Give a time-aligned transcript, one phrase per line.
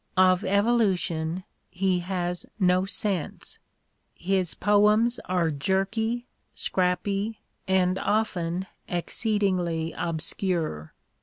[0.17, 3.59] Of evolution he has no sense:
[4.15, 10.95] his poems are jerky, scrappy, and often exceedingly obscure.